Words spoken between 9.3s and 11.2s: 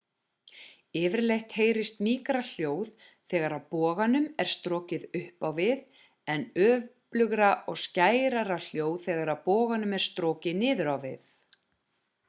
boganum er strokið niður á við